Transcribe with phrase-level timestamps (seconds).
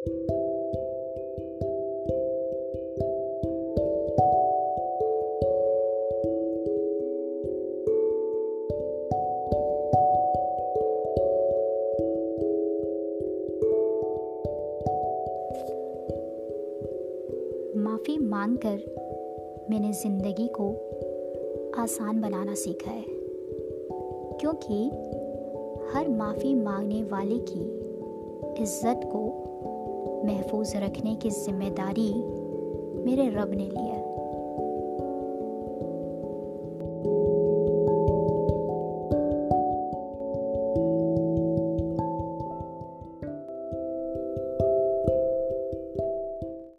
[0.00, 0.12] माफ़ी
[18.18, 18.76] मांगकर
[19.70, 20.72] मैंने ज़िंदगी को
[21.76, 23.04] आसान बनाना सीखा है,
[24.40, 24.88] क्योंकि
[25.92, 27.60] हर माफ़ी मांगने वाले की
[28.62, 29.46] इज़्ज़त को
[30.24, 32.12] महफूज रखने की ज़िम्मेदारी
[33.04, 34.19] मेरे रब ने लिया